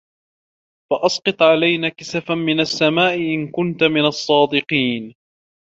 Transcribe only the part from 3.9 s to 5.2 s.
الصّادِقينَ